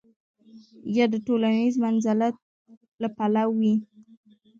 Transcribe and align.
یا 0.97 1.05
د 1.13 1.15
ټولنیز 1.25 1.73
منزلت 1.83 2.35
له 3.01 3.09
پلوه 3.17 3.43
وي. 3.57 3.75